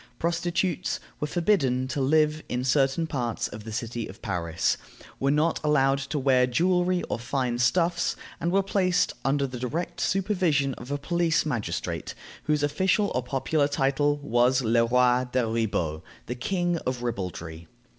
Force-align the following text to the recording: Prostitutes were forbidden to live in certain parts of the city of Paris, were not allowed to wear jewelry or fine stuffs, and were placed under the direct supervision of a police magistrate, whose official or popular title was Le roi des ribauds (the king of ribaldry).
Prostitutes 0.17 0.99
were 1.19 1.27
forbidden 1.27 1.87
to 1.89 2.01
live 2.01 2.41
in 2.49 2.63
certain 2.63 3.05
parts 3.05 3.47
of 3.47 3.65
the 3.65 3.71
city 3.71 4.07
of 4.07 4.19
Paris, 4.23 4.75
were 5.19 5.29
not 5.29 5.59
allowed 5.63 5.99
to 5.99 6.17
wear 6.17 6.47
jewelry 6.47 7.03
or 7.03 7.19
fine 7.19 7.59
stuffs, 7.59 8.15
and 8.39 8.51
were 8.51 8.63
placed 8.63 9.13
under 9.23 9.45
the 9.45 9.59
direct 9.59 9.99
supervision 10.01 10.73
of 10.73 10.89
a 10.89 10.97
police 10.97 11.45
magistrate, 11.45 12.15
whose 12.45 12.63
official 12.63 13.11
or 13.13 13.21
popular 13.21 13.67
title 13.67 14.17
was 14.23 14.63
Le 14.63 14.85
roi 14.87 15.25
des 15.31 15.43
ribauds 15.43 16.01
(the 16.25 16.33
king 16.33 16.79
of 16.79 17.03
ribaldry). 17.03 17.67